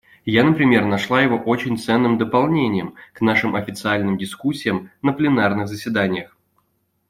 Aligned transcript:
Я, 0.25 0.43
например, 0.43 0.85
нашла 0.85 1.21
его 1.21 1.37
очень 1.37 1.77
ценным 1.77 2.17
дополнением 2.17 2.95
к 3.13 3.21
нашим 3.21 3.55
официальным 3.55 4.17
дискуссиям 4.17 4.89
на 5.03 5.13
пленарных 5.13 5.67
заседаниях. 5.67 6.35